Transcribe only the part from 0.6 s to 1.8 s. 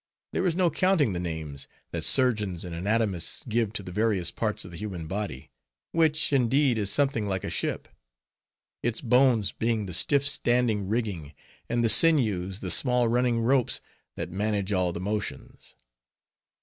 counting the names,